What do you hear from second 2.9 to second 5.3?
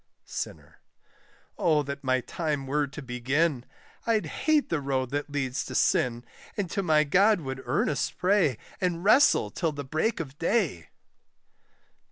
begin! I'd hate the road that